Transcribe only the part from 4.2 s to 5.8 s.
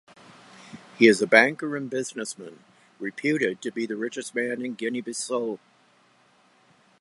man in Guinea-Bissau.